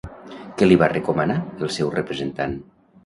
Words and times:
Què 0.61 0.67
li 0.69 0.77
va 0.83 0.87
recomanar 0.93 1.35
el 1.67 1.73
seu 1.77 1.93
representant? 1.99 2.57